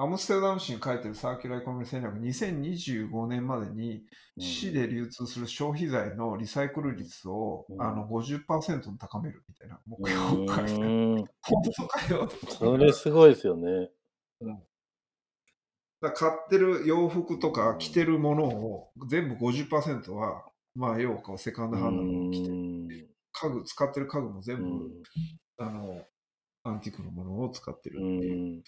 [0.00, 4.04] アムステルダム市に書いてるサーキュラーエコノミー戦略、2025年までに
[4.36, 11.24] うん市で流通する消費財のリサイクル率を、うんあの50%に高めるみたいな目う標を書いてる。
[11.42, 12.30] 本当かよ。
[12.48, 13.90] それすごいですよね。
[14.40, 14.62] だか
[16.00, 20.44] ら買ってる洋服とか着てるものを全部50%は、
[20.76, 22.88] まあ、要はセカンうドハンドの着てーん。
[23.32, 25.02] 家具、使ってる家具も全部、うん
[25.58, 26.04] あの、
[26.62, 28.62] アンティークのものを使ってるうっていうん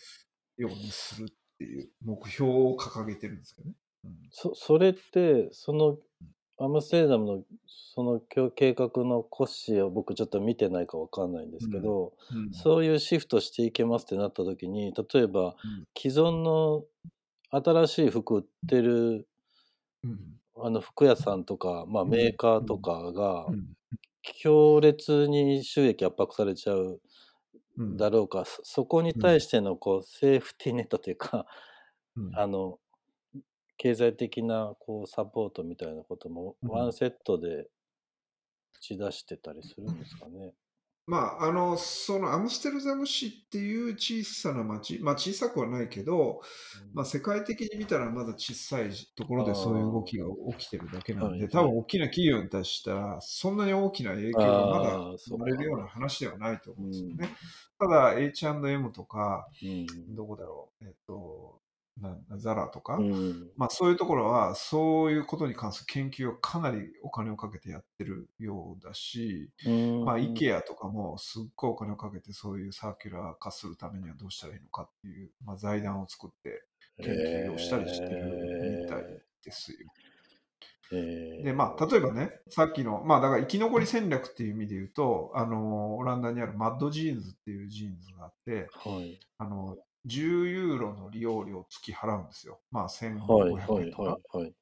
[0.60, 3.74] ようにするっていう目標を掲げてるんですけどね。
[4.04, 4.12] うん。
[4.30, 5.98] そそれってその
[6.58, 7.42] アムステルダムの
[7.94, 12.52] その計画の骨子を僕ちょっと見てないかわかんないんですけど、うん。
[12.52, 15.54] そういうシフトしていけますってなった時に例えばうん。
[15.96, 16.84] 既存の
[17.50, 19.26] 新しい服売ってる
[20.04, 20.18] うん。
[20.62, 22.10] あの服屋さんとか、まあ、うん。
[22.10, 23.76] メーカーとかがうん。
[24.22, 26.98] 強烈に収益圧迫されちゃううん
[27.96, 31.46] だろうか、そそこに対してのこうセーフティーネットというか、
[32.16, 32.36] うん。
[32.36, 32.78] あの
[33.76, 36.70] 経済的なこうサポートみたいなこともうん。
[36.70, 37.70] ワンセットで
[38.74, 40.54] 打ち出してたりするんですかね。
[41.10, 46.40] まあ、あの、そのアムステルダム市っていう小さな町、まあ小さくはないけど、
[46.94, 51.48] まあ世界的に見たらまだ小さいところでそういう動きが起きてるだけなんで、はい。
[51.50, 57.16] 多分大きな企業に対したら、そんなに大きな影響がまだ生まれるような話ではないと思うんですようん。
[57.16, 57.28] ね。
[57.80, 60.14] ただ、H&M とか、うん。
[60.14, 61.69] どこだろう、えっと、な
[62.36, 63.50] ザラとか、うん。
[63.56, 70.04] まあそういうところは、そういうことに関する研究をかなりお金をかけてやってるようだし、うん。
[70.04, 76.64] まあ、IKEA とかもすっごいお金をかけてそういうサーキュラー化するためにはどうしたらいいのかっていう、まあ、財団を作って
[77.02, 77.14] 研
[77.50, 79.04] 究をしたりしてるみたい
[79.44, 79.78] ですよ。
[80.92, 81.44] えー。
[81.44, 89.20] で、まあ、例えばね、さっきの、まあ、だから生き残り戦略っていう意味で言うと、あの、オランダにあるマッドジーンズっていうジーンズがあって、はい。
[89.38, 92.60] あの、10ユーロの利用料を月払うんですよ。
[92.70, 94.02] まあ、はい1500はい円とか。
[94.02, 94.54] はいはい。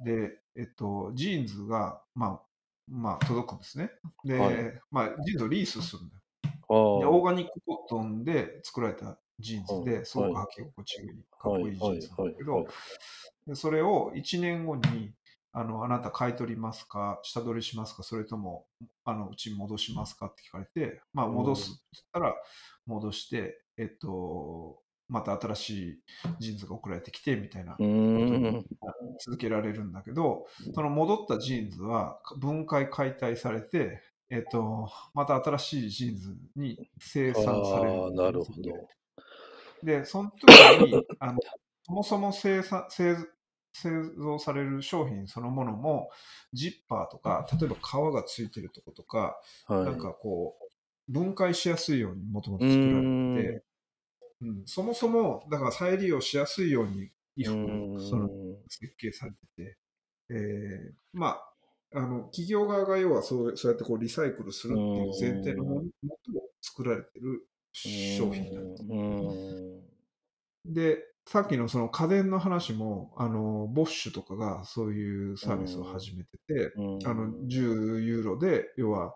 [0.00, 2.40] で、えっと、ジーンズが、まあ、
[2.88, 3.90] まあ、届くんですね。
[4.24, 6.20] で、はいまあ、ジーンズをリースするんだよ。
[6.68, 12.66] あで、オーガニックコットンで作られたジーンズはいですごく履き心地がいい、かっこいいジーンズなんだけど、
[13.46, 15.14] でそれを1年後に
[15.56, 18.66] あの、あなた買い取りますか、下取りしますか、それとも
[19.04, 22.34] あのうちに戻しますかって聞かれて、まあ、戻すって言ったら、
[22.86, 25.98] 戻して、えっと、また新しい
[26.40, 27.76] ジーンズが送られてきてみたいな。
[29.20, 38.88] 続けられるんだけど、その戻ったジーンズは分解解体されて、えっと、また新しいジーンズに生産されるなるほど。
[39.82, 41.38] で、その時に、 あの
[41.82, 43.16] そもそも生産製
[43.74, 46.10] 製造される商品そのものも、
[46.52, 49.84] ジッパーとか、例えば革がついてるとことか、はい。
[49.84, 50.63] なんかこう、
[51.08, 53.64] 分解しやすいようにもともとう作られてて、
[54.42, 57.10] うん、そもそも、だから再利用しやすいように
[57.42, 58.30] 衣服そ
[58.68, 59.78] 設計されてて、
[60.30, 61.38] えーま
[61.92, 68.82] あ、あの企業側が要はそうそうやってこうリサイクルするっていう前提のものもとも作られてる商品なんです。
[68.82, 70.74] うーん。
[70.74, 77.06] で、さっきのその家電の話も、あの、ボッシュとかがそういうサービスを始めてて、うん。
[77.06, 79.14] あの、10ユーロで、要は、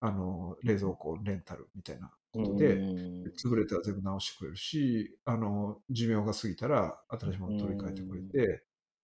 [0.00, 8.62] あの、冷蔵庫レンタルみたいなことで、うん潰れたら全部直してくれるし、あの、寿命が過ぎたら新しいものを取り替えてくれて、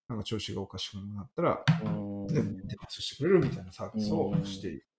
[0.09, 4.79] なんか調子がおかしくなったら、うん全部手発してくれるみたいなサービスをしている。
[4.79, 4.95] うん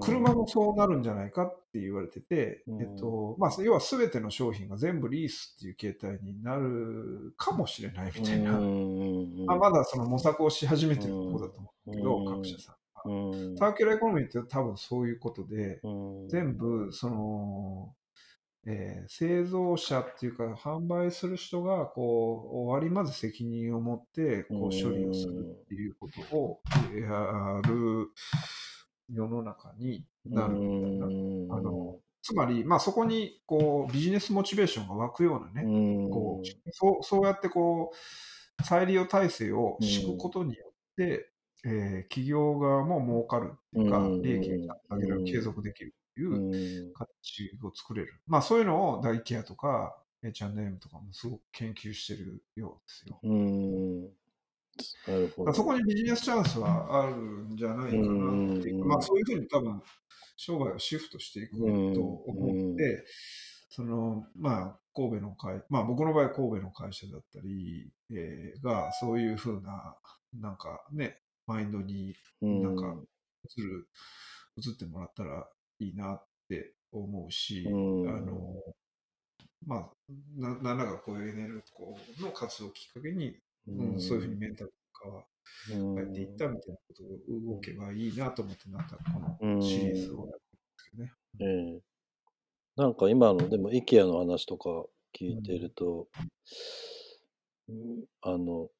[0.00, 8.58] 車もそうなるんじゃないかって言われてて、うんえっと、まあ、要は全ての商品が全部リースっていう形態になるかもしれないみたいな。
[8.58, 12.74] うんまあ、まだその模索をし始めてるところだと思うけど、うん各社さん。
[12.74, 12.79] が。
[13.04, 13.12] う
[13.54, 13.56] ん。
[13.56, 16.28] サーキュラーエコノミーって多分そういうことで、うん。
[16.28, 17.94] 全部、その、
[18.66, 26.60] えー製造者っていうか、販売する人が、こう、終わりまで責任を持って、こう、うん処理をするっていうことを
[26.94, 28.10] やる
[29.08, 31.06] 世の中になるみたいな。
[31.06, 31.46] うん。
[31.50, 36.10] あのつまり、まあ、そこに、こう、ビジネスモチベーションが湧くようなね、うん。
[36.10, 41.30] こうそうそうやってこう再利用体制を敷くことによって、
[41.64, 44.22] えー企業側も儲かるっていうか、うん。
[44.22, 45.24] 利益が上げられる、うん。
[45.24, 46.92] 継続できるっていううん。
[46.94, 48.20] 形を作れる。
[48.26, 53.20] まあそういうのをダイケアとか H&M とかもすごく研究してるようですよ。
[53.22, 54.02] うん。
[55.06, 55.44] なるほど。
[55.44, 59.82] だからそこにビジネスチャンスはあるんじゃないかなっていうまあそういうふうに多分
[60.36, 63.04] 商売をシフトしていくと思って、
[63.68, 69.96] そのまあ神戸の会、まあ僕の場合神戸の会社だったり、えーが、そういうふうな、
[70.34, 71.18] なんかね、
[71.50, 72.94] マインドになんか
[73.58, 73.88] 映る、
[74.58, 75.48] 映ってもらったら
[75.80, 78.08] いいなって思うし、うん。
[78.08, 78.54] あの、
[79.66, 79.90] まあ、
[80.36, 83.36] な何らかこういうエネルコの活動をきっかけに、
[83.66, 84.00] うん。
[84.00, 85.24] そういうふうにメンタルとかは
[85.72, 85.94] うん。
[85.96, 91.12] 変えていったみたいなことを動けばいいなと思って、なんかこのシリーズをやってるんですけどね。
[91.40, 91.82] ええ。
[92.76, 94.68] なんか今の、でも、IKEA の話とか
[95.18, 96.08] 聞いてると、
[97.68, 98.04] うん。
[98.22, 98.70] あの、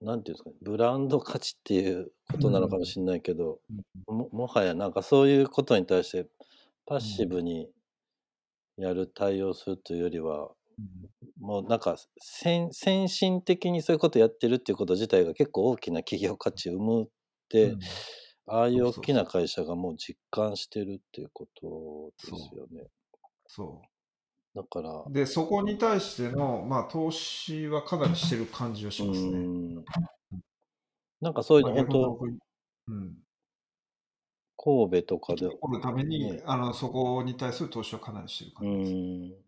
[0.00, 3.60] なんていうんですかね、ブランド価値っていうことなのかもしれないけど、
[4.06, 6.26] ももはやなんかそういうことに対して
[6.86, 7.70] パッシブに
[8.76, 10.50] やる対応するというよりは、
[11.40, 17.06] もうなんか先先進的にそういうことやってるっていうこと自体が結構大きな企業価値を生むっ
[17.48, 17.80] て、うん。
[18.46, 22.88] ああいう大きな会社がもう実感してるっていうことですよね。
[23.46, 23.80] そ
[24.54, 25.12] だから、う。
[25.12, 29.28] で、そこに対しての、まあ、投資はかなりしてる感じはしますね。
[29.28, 29.84] うん
[31.20, 32.18] なんかそういうのまあ本当、
[32.88, 33.14] うん。
[34.56, 38.92] 神戸とかで残るために、ねあの、そこに対する投資はかなりしてるう感じです。
[38.92, 39.44] ん。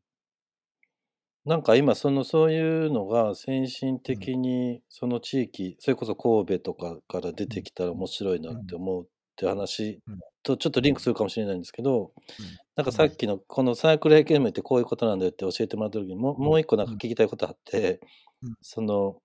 [1.45, 18.00] なんか今そのそういうのが先進的にその地域、それこそ神戸とかから出てきたら面白いなって思うって話うんとちょっとリンクするかもしれないんですけど、うんなんかさっきのこのサークルエケメってこういうことなんだよって教えてもらった時にもうもう一個なんか聞きたいことあって、
[18.42, 18.56] うん。
[18.62, 19.22] その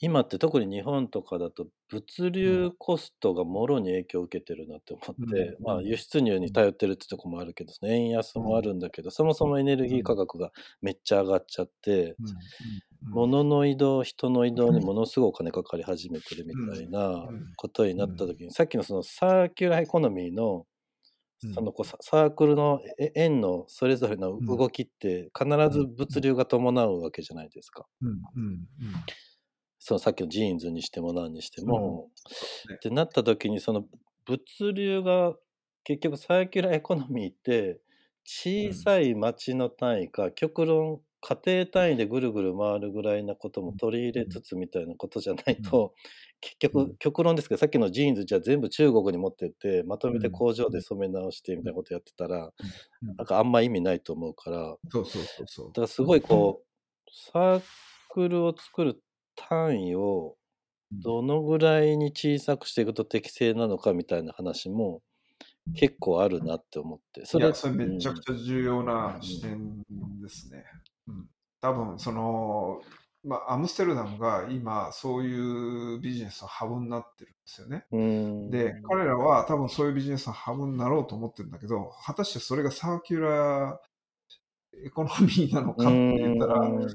[0.00, 5.64] 今って特に日本とかだと物流コストがもろに影響を受けてるなって思って、うん。
[5.64, 12.26] まあ輸出入に頼ってるってとこもあるけど、その円安もあるんだけど、そもそもエネルギー価格がめっちゃ上がっちゃって、うん。
[12.26, 12.32] うん。
[13.12, 17.56] 物の移動人の移動にものすごいお金かかり始めてるみたいなうん。
[17.56, 20.66] ことになった時に、さっきのそのサーキュラーエコノミーの
[21.42, 21.56] うん。
[21.56, 27.86] そのこうササークルのえ円のそれぞれの動きって必ず物流が伴うわけじゃないですか。
[28.02, 28.08] うん。
[28.36, 28.68] うん。
[28.82, 29.02] うん。
[29.78, 32.10] そのさっきのジーンズにしても何にしても。
[32.16, 32.76] そうね。
[32.76, 33.86] ってなった時にその
[34.26, 35.34] 物流が
[35.84, 37.80] 結局サーキュラーエコノミーって
[38.24, 45.94] 小さい町の単位か、極論家庭単位でぐるぐる回るぐらいなことも取り入れつつみたいなことじゃないと、
[46.40, 46.96] 結局、うん。
[46.98, 50.32] 極論ですけどさっきのジーンズじゃあ全部中国に持ってってまとめてうん。
[50.32, 52.52] 工場で染め直してみたいなことやってたら、
[53.02, 53.16] うん。
[53.16, 55.66] なんかあんま意味ないと思うからそうそうそうそう。
[55.68, 56.66] だからすごいこう
[57.32, 57.62] サー
[58.10, 59.02] クルを作る
[59.34, 60.36] 単位を
[60.92, 65.02] どのぐらいに小さくしていくと適正なのかみたいな話も
[65.74, 69.82] 結構あるなって思ってそれそれめちゃくゃ、ちゃ重要な視点
[70.22, 70.64] ですね。
[71.08, 71.28] うん、
[71.60, 72.80] 多分その、
[73.24, 77.84] まあ、アムステルダムが今そういうビジネスのハブになってるんですよね。
[77.90, 83.78] うん、で、彼らは多分そういうビジネスのハブになろうと思ってるんだけど、果たしてそれがサーキュラー
[84.84, 86.86] エコノミーなのかって言ったら、うん。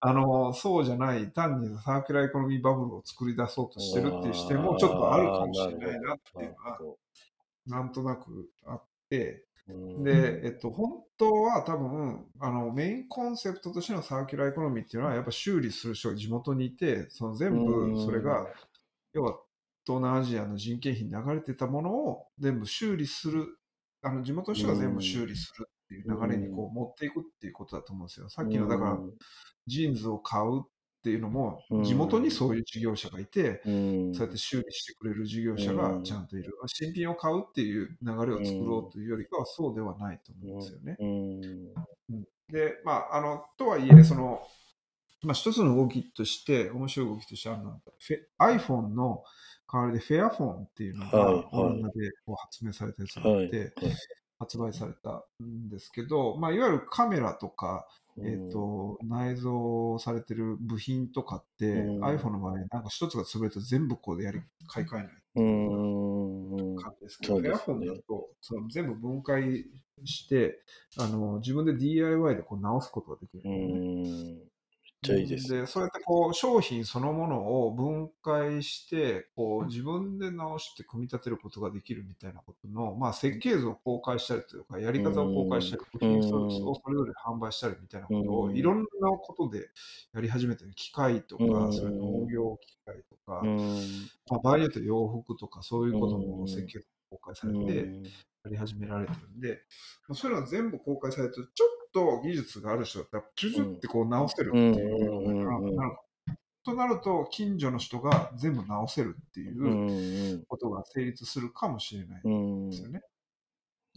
[0.00, 6.96] あの、そうじゃない、単にサーキュラーエコノミーバブルを作り出そうとしてるっていう視点もちょっとあるかもしれないなっていうのは、
[7.66, 18.46] なんとなくあって、うんで、えっと、本当は多分、あの、メインコンセプトとしてのサーキュラーエコノミーっていうのは、やっぱ修理する人が地元にいて、その全部それが、
[19.12, 19.38] 要は
[19.84, 23.58] 東南アジアの人件費に流れてたものを全部修理する、
[24.02, 28.28] あの地元の人が全部修理するっていう流れにこう持っていくっていうことだと思うんですよ。
[28.28, 28.98] さっきの、だから、
[29.66, 30.62] ジーンズを買うっ
[31.06, 36.52] ていうのもうん、地元にそういう事業者がいて、うん、そうやって修理してくれる事業者がちゃんといる。
[36.66, 40.96] 新品を買うっていう流れを作ろうというよりかはそうではないと思うんですよね。
[40.98, 41.72] うん。
[42.52, 44.42] で、まあ、あの、とはいえ、その、
[45.22, 47.80] まあ、一つの動きとして、面白い動きとしてあるのは、
[48.40, 49.22] iPhone の
[49.72, 51.48] 代わりでフェアフォンっていうのが、はいはい。
[51.52, 53.92] オランダでこう発明されたやつがあって、はい
[54.38, 62.04] 発売されたんですけど、まあ、いわゆるカメラとか、うんえっ、と、内蔵されてる部品とかって、うん。
[62.04, 66.76] iPhone の場合、なんか一つが潰れると全部こうでやり、買い替えないうん。
[66.76, 67.48] 感じですけど、ね。
[67.48, 69.66] フェアフォンだとその全部分解
[70.04, 70.62] して
[70.98, 74.02] あの、自分で DIY でこう直すことができるうのね、ん。
[74.02, 74.46] めっ
[75.06, 75.52] ちゃいいです。
[75.52, 88.56] でそうやってこう商品そのものを分解してこう自分で直して組み立てることができるみたいなことの、まあ、設計図を公開したりというかやり方を公開したり部品をそれぞれ販売したりみたいなことをうん。
[88.56, 88.84] いろんな
[89.22, 89.68] ことで
[90.12, 91.72] やり始めてる機械とかうん。
[91.72, 93.56] それ農業機械とか、うん。
[94.28, 96.26] まあ、場合によっては洋服とかそういうことうん。
[96.26, 98.02] も設計図公開さうれてん。
[98.46, 99.62] やり始められてるんで、
[100.08, 105.56] まあそういうのが全部公開されるとちょっと技術がある人だったらチュチュってこう直せるっていう
[106.62, 113.02] となると、近所の人が全部直せるっていううんことが成立するかもしれないうんですよね。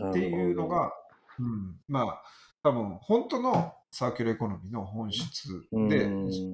[0.02, 0.94] っていうのが、
[1.40, 2.24] うん、まあ、
[2.64, 6.06] 多分本当のサーキュラーエコノミーの本質で、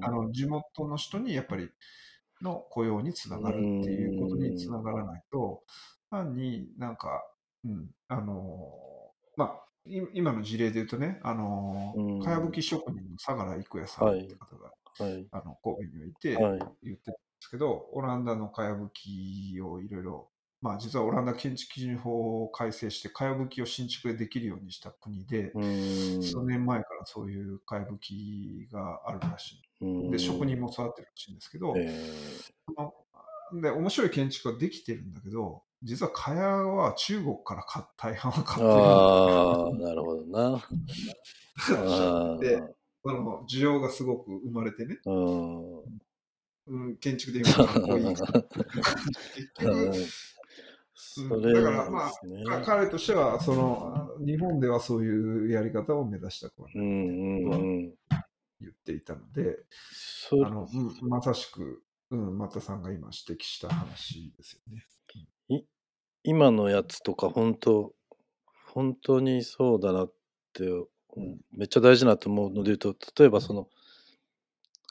[0.01, 1.69] あの地元の人にやっぱり
[2.41, 5.63] の雇用につながるっていうことにつながらないと、
[6.09, 7.23] 単になんか、
[7.65, 8.71] うん、あの
[9.35, 9.65] まあ、
[10.13, 16.35] 今の事例で言うとね、あのかやぶき職人の相良郁也さんって方が、はい、あの神戸にいて
[16.83, 20.29] 言ってたんですけど、はい、オランダのかやぶきをいろいろ
[20.65, 30.09] まあ、実はオランダ建築基準法を改正して、かやぶきを新築でできるようにした国で、数年前からそういうかやぶきがあるらしい。
[30.09, 31.75] で、職人も育ってるらしいんですけど、
[33.61, 37.63] で面白い建築ができてるんだけど、実はかやは中国から
[37.95, 40.59] 大半は買ってるああ、なるほどな。
[42.41, 42.59] で、
[43.03, 44.99] この需要がすごく生まれてね。
[46.67, 48.15] うん、建築で言うとかっこいい。
[51.53, 52.11] だからまあ、
[52.65, 57.95] 彼としては、その、日本ではそういうやり方を目指したくはない
[58.59, 59.59] 言っていたので、
[60.31, 64.83] あの、うん、まさしく、うん、又さんが今指摘した話ですよね。
[66.25, 67.93] い今のやつとか、本当
[68.73, 70.13] 本当にそうだなっ
[70.53, 70.63] て、
[71.53, 73.69] めっちゃ大事なと思うので言うと、例えばその、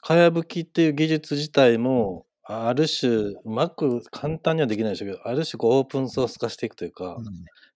[0.01, 7.25] かやぶきっていう技術自体も、ある種、うまく簡単にはできないでしょうけど、ある種こうオープンソース化していくというか、うん、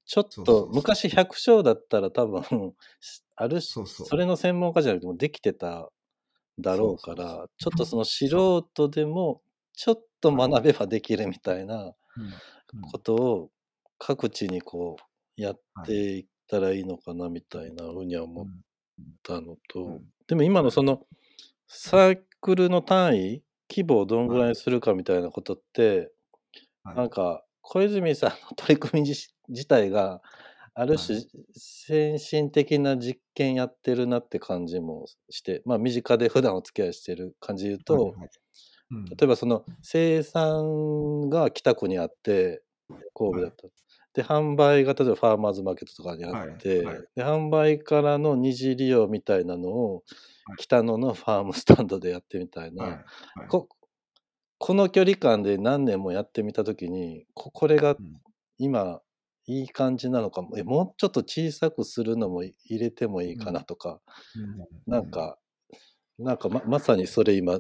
[0.05, 2.43] ちょっと昔百姓だったら多分、
[3.36, 5.89] ある種それの専門家じゃなくてもできてた
[6.60, 9.41] だろうから、ちょっとその素人でも
[9.74, 11.93] ちょっと学べばできるみたいな
[12.91, 13.49] ことを
[13.97, 14.97] 各地にこ
[15.38, 18.45] うやっていったらいいのかなみたいなふうには思っ
[19.24, 21.01] たのと、でも今のその
[21.67, 26.11] サークルの単位規模をどんぐらいするかみたいなことって、
[26.84, 30.22] はい、なんか小泉さんの取り組み自体が
[30.74, 31.20] ある種
[31.53, 38.30] 先進的な実験やってるなって感じもしてまあ身近で普段お付き合いしてる感じで言うと、はいはい
[38.91, 42.61] うん、例えばその生産が北区にあって
[43.13, 43.67] 神戸だった。
[44.13, 50.03] で販売が例えばファーマーズマーケットとかにあって、はいはい、で販売からの二次利用みたいなのを
[50.57, 53.69] 北野のファームスタンドでやってみたいな、はいはい、こ
[54.57, 57.95] この距離感で何年もやってみた時にここれが
[58.57, 58.99] 今
[59.45, 60.57] いい感じなのかも。
[60.57, 63.99] えもうちょっと小さくするのも入れてもいいかなとか、
[64.35, 65.37] うん、なんか
[66.17, 67.59] なんかままさにそれ今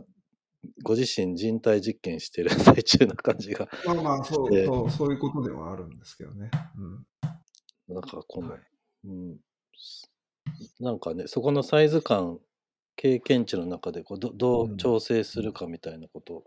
[0.83, 6.51] ご自身人体実験してる最中な感じがまあまあそうそうそういうことではあるんですけどね。
[7.87, 8.59] うん、なんかこの、はい、
[9.05, 9.37] うん、
[10.79, 12.39] なんかねそこのサイズ感
[13.01, 16.43] 経験値の中でこうどどう調整するかみたいなことを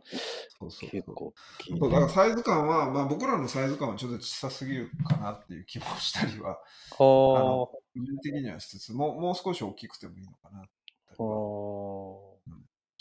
[0.60, 6.58] 結構聞いて、だからサイズ感は、まあ、僕らのサイズ感はちょっと小さすぎるかなっていう気もしたりは、
[6.90, 10.62] 個人的にはしつつもう、もう少し大きくてもいいのかなっ
[11.06, 11.16] たり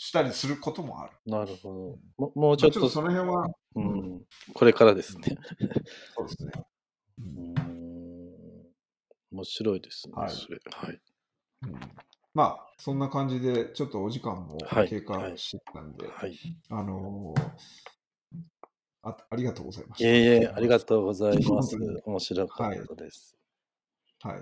[0.02, 1.12] したりすることもある。
[1.26, 1.70] なるほど。
[1.70, 3.46] うん、ももうちょっと、その辺は、
[3.76, 4.22] うん、
[4.52, 5.36] これからですね。
[6.16, 6.52] そうですね。
[7.18, 7.54] うん、
[9.30, 10.58] 面白いですね、はい、それ。
[10.72, 11.00] はい。
[11.62, 11.80] うん
[12.34, 16.36] まあ、そんな感じで、ちょっとお時間も経過してたんで、はい、
[16.70, 18.38] あのー、
[19.02, 20.08] あありがとうございました。
[20.08, 21.76] いえいえ、ありがとうございます。
[22.06, 23.36] 面白かったです。
[23.36, 23.41] はい。
[24.22, 24.40] はい、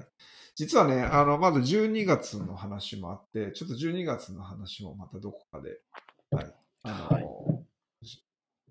[0.54, 5.80] 実はね、あの、まず12月の話もあって、ちょっと12月の話もまたどこかで、
[6.30, 6.54] はい。
[6.82, 7.24] あのーはい、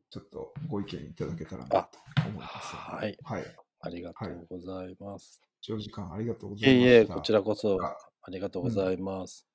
[0.09, 1.89] ちょっとご意見いただけたらなと
[2.27, 2.75] 思います。
[2.75, 3.17] はい。
[3.23, 3.43] はい。
[3.81, 5.41] ありがとうございます。
[5.61, 6.85] 長時間ありがとうございます。
[6.85, 7.97] いえいえ、こちらこそあ
[8.29, 9.47] りがとうございます。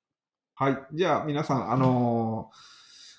[0.59, 0.87] うん、はい。
[0.93, 2.49] じゃあ、皆さん、あの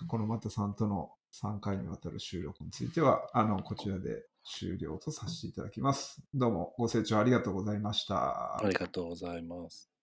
[0.04, 6.22] ー、このマタさんとの3回にわたる収録については、あの、こちらで終了とさせていただきます。
[6.32, 8.56] どうもご清聴ありがとうございました。
[8.56, 9.95] ありがとうございます。